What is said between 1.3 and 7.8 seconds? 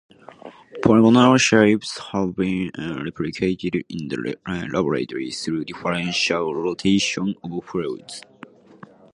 shapes have been replicated in the laboratory through differential rotation of